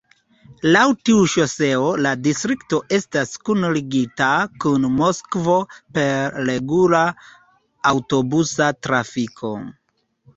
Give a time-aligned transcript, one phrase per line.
[0.67, 4.29] Laŭ tiu ŝoseo la distrikto estas kunligita
[4.65, 5.57] kun Moskvo
[5.97, 7.03] per regula
[7.91, 9.53] aŭtobusa trafiko.